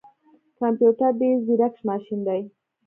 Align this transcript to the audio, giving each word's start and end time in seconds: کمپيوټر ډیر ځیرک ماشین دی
کمپيوټر 0.59 1.11
ډیر 1.21 1.35
ځیرک 1.45 1.75
ماشین 1.87 2.19
دی 2.27 2.41